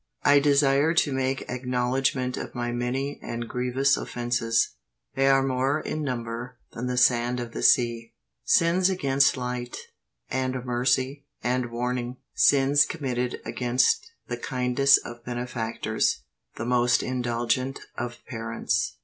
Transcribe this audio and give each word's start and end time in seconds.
I 0.23 0.39
desire 0.39 0.95
to 0.95 1.11
make 1.13 1.45
acknowledgment 1.47 2.35
of 2.35 2.55
my 2.55 2.71
many 2.71 3.19
and 3.21 3.47
grievous 3.47 3.95
offences. 3.95 4.71
They 5.13 5.27
are 5.27 5.43
more 5.43 5.79
in 5.79 6.01
number 6.01 6.57
than 6.71 6.87
the 6.87 6.97
sand 6.97 7.39
of 7.39 7.51
the 7.51 7.61
sea; 7.61 8.15
sins 8.43 8.89
against 8.89 9.37
light, 9.37 9.77
and 10.27 10.65
mercy, 10.65 11.27
and 11.43 11.69
warning; 11.69 12.17
sins 12.33 12.83
committed 12.83 13.41
against 13.45 14.11
the 14.27 14.37
kindest 14.37 14.99
of 15.05 15.23
Benefactors, 15.23 16.23
the 16.55 16.65
most 16.65 17.03
indulgent 17.03 17.81
of 17.95 18.25
Parents. 18.25 18.95